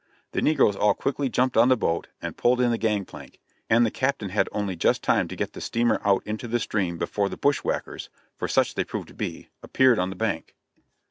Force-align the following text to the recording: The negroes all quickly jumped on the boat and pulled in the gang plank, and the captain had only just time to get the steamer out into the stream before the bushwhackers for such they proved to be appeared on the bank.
The 0.31 0.41
negroes 0.41 0.75
all 0.75 0.95
quickly 0.95 1.29
jumped 1.29 1.55
on 1.55 1.69
the 1.69 1.77
boat 1.77 2.07
and 2.23 2.35
pulled 2.35 2.59
in 2.59 2.71
the 2.71 2.79
gang 2.79 3.05
plank, 3.05 3.39
and 3.69 3.85
the 3.85 3.91
captain 3.91 4.29
had 4.29 4.49
only 4.51 4.75
just 4.75 5.03
time 5.03 5.27
to 5.27 5.35
get 5.35 5.53
the 5.53 5.61
steamer 5.61 6.01
out 6.03 6.25
into 6.25 6.47
the 6.47 6.57
stream 6.59 6.97
before 6.97 7.29
the 7.29 7.37
bushwhackers 7.37 8.09
for 8.35 8.47
such 8.47 8.73
they 8.73 8.83
proved 8.83 9.09
to 9.09 9.13
be 9.13 9.49
appeared 9.61 9.99
on 9.99 10.09
the 10.09 10.15
bank. 10.15 10.55